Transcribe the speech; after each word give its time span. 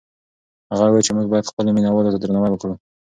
هغه 0.71 0.83
وویل 0.85 1.05
چې 1.07 1.11
موږ 1.15 1.25
باید 1.31 1.49
خپلو 1.49 1.69
مینه 1.75 1.89
والو 1.91 2.13
ته 2.13 2.19
درناوی 2.19 2.49
وکړو. 2.51 2.73